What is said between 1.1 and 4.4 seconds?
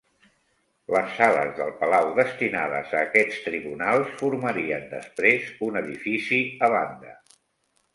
sales del palau destinades a aquests tribunals